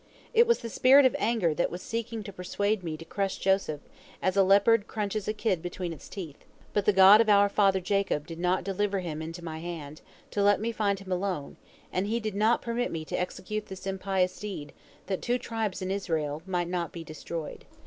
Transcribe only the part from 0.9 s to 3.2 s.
of anger that was seeking to persuade me to